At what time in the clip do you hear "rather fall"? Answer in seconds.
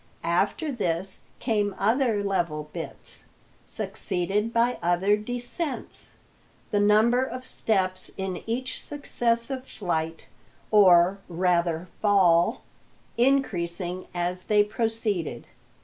11.29-12.63